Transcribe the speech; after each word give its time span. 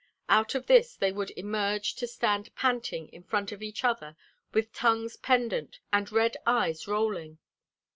Out 0.29 0.55
of 0.55 0.65
this 0.65 0.95
they 0.95 1.11
would 1.11 1.29
emerge 1.37 1.93
to 1.97 2.07
stand 2.07 2.55
panting 2.55 3.07
in 3.09 3.21
front 3.21 3.51
of 3.51 3.61
each 3.61 3.83
other 3.83 4.17
with 4.51 4.73
tongues 4.73 5.15
pendant 5.15 5.77
and 5.93 6.11
red 6.11 6.37
eyes 6.47 6.87
rolling. 6.87 7.37